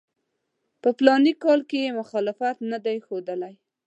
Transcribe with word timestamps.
په 0.81 0.89
فلاني 0.97 1.33
کال 1.43 1.59
کې 1.69 1.79
یې 1.85 1.95
مخالفت 1.99 2.57
نه 2.71 2.77
دی 2.85 2.97
ښودلی. 3.05 3.53